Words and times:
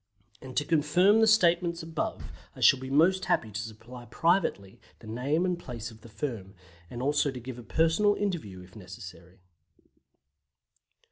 And 0.41 0.57
to 0.57 0.65
confirm 0.65 1.19
the 1.21 1.27
statements 1.27 1.83
above, 1.83 2.31
I 2.55 2.59
shall 2.59 2.79
be 2.79 2.89
most 2.89 3.25
happy 3.25 3.51
to 3.51 3.61
supply 3.61 4.05
privately 4.05 4.81
the 4.97 5.05
name 5.05 5.45
and 5.45 5.59
place 5.59 5.91
of 5.91 6.01
the 6.01 6.09
firm, 6.09 6.55
and 6.89 7.03
also 7.03 7.29
to 7.29 7.39
give 7.39 7.59
a 7.59 7.63
personal 7.63 8.15
interview 8.15 8.61
if 8.61 8.75
necessary. 8.75 9.41